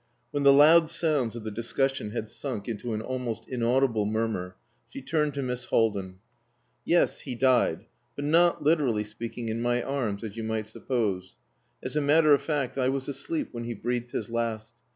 [0.31, 4.55] When the loud sounds of the discussion had sunk into an almost inaudible murmur,
[4.89, 6.15] she turned to Miss Haldin.
[6.83, 7.85] "Yes, he died,
[8.15, 11.35] but not, literally speaking, in my arms, as you might suppose.
[11.83, 14.73] As a matter of fact, I was asleep when he breathed his last.